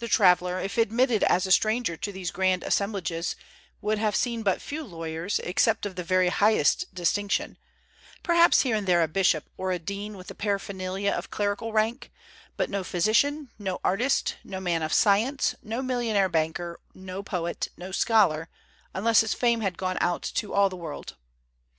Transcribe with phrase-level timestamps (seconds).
[0.00, 3.36] The traveller, if admitted as a stranger to these grand assemblages,
[3.80, 7.56] would have seen but few lawyers, except of the very highest distinction,
[8.22, 12.12] perhaps here and there a bishop or a dean with the paraphernalia of clerical rank,
[12.58, 17.92] but no physician, no artist, no man of science, no millionaire banker, no poet, no
[17.92, 18.50] scholar,
[18.92, 21.16] unless his fame had gone out to all the world.